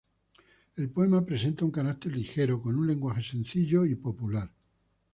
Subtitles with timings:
[0.77, 4.49] El poema presenta un carácter ligero, con un lenguaje sencillo y popular.